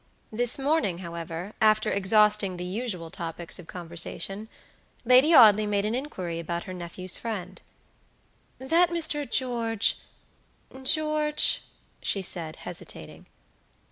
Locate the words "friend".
7.19-7.61